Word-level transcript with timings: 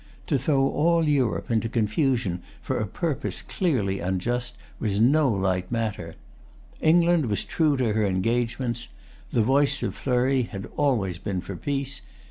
To 0.25 0.39
throw 0.39 0.67
all 0.67 1.07
Europe 1.07 1.51
into 1.51 1.69
confusion 1.69 2.41
for 2.59 2.79
a 2.79 2.87
purpose 2.87 3.43
clearly 3.43 3.99
unjust, 3.99 4.57
was 4.79 4.99
no 4.99 5.29
light 5.29 5.71
matter. 5.71 6.15
England 6.81 7.27
was 7.27 7.43
true 7.43 7.77
to 7.77 7.93
her 7.93 8.07
engagements. 8.07 8.87
The 9.31 9.43
voice 9.43 9.83
of 9.83 9.93
Fleury 9.93 10.41
had 10.41 10.67
always 10.75 11.19
been 11.19 11.39
for 11.39 11.55
peace. 11.55 12.01